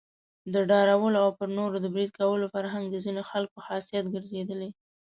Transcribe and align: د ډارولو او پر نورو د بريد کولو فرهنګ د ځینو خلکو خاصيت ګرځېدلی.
د 0.53 0.55
ډارولو 0.69 1.17
او 1.25 1.29
پر 1.37 1.49
نورو 1.57 1.77
د 1.81 1.85
بريد 1.93 2.11
کولو 2.19 2.45
فرهنګ 2.55 2.85
د 2.89 2.95
ځینو 3.05 3.21
خلکو 3.31 3.57
خاصيت 3.65 4.05
ګرځېدلی. 4.13 4.69